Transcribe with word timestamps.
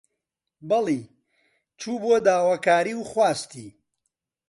بەڵی، 0.69 1.01
چوو 1.79 1.95
بۆ 2.03 2.13
داواکاری 2.25 2.93
و 2.99 3.03
خواستی 3.11 3.67